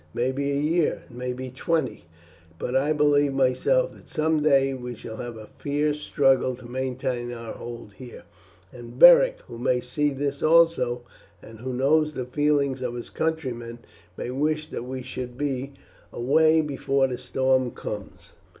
[0.01, 2.05] It may be a year, and it may be twenty,
[2.57, 7.31] but I believe myself that some day we shall have a fierce struggle to maintain
[7.31, 8.23] our hold here,
[8.73, 11.03] and Beric, who may see this also,
[11.39, 13.77] and who knows the feeling of his countrymen,
[14.17, 15.73] may wish that we should be
[16.11, 18.31] away before the storm comes.